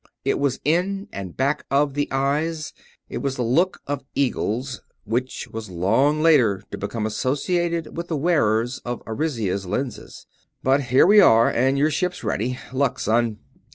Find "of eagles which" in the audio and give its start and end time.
3.85-5.47